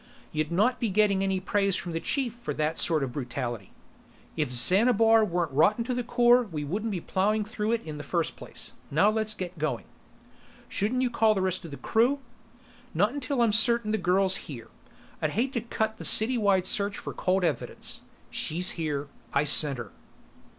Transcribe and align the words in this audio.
"You'd 0.31 0.51
not 0.51 0.79
be 0.79 0.89
getting 0.89 1.23
any 1.23 1.39
praise 1.39 1.75
from 1.75 1.91
the 1.91 1.99
Chief 1.99 2.33
for 2.33 2.55
that 2.55 2.79
sort 2.79 3.03
of 3.03 3.11
brutality." 3.11 3.71
"If 4.35 4.51
Xanabar 4.51 5.23
weren't 5.23 5.51
rotten 5.51 5.83
to 5.83 5.93
the 5.93 6.03
core, 6.03 6.41
we 6.41 6.63
wouldn't 6.63 6.89
be 6.89 6.99
plowing 6.99 7.45
through 7.45 7.73
it 7.73 7.83
in 7.83 7.99
the 7.99 8.03
first 8.03 8.35
place. 8.35 8.71
Now, 8.89 9.11
let's 9.11 9.35
get 9.35 9.59
going." 9.59 9.85
"Shouldn't 10.67 11.03
you 11.03 11.11
call 11.11 11.33
for 11.35 11.35
the 11.35 11.41
rest 11.43 11.65
of 11.65 11.69
the 11.69 11.77
crew?" 11.77 12.17
"Not 12.95 13.13
until 13.13 13.43
I'm 13.43 13.53
certain 13.53 13.91
the 13.91 13.99
girl's 13.99 14.37
here. 14.49 14.69
I'd 15.21 15.33
hate 15.33 15.53
to 15.53 15.61
cut 15.61 15.97
the 15.97 16.03
city 16.03 16.35
wide 16.35 16.65
search 16.65 16.97
for 16.97 17.13
cold 17.13 17.43
evidence." 17.43 18.01
"She's 18.31 18.71
here. 18.71 19.07
I 19.35 19.43
scent 19.43 19.77
her." 19.77 19.91